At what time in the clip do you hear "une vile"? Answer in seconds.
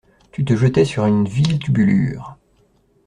1.05-1.59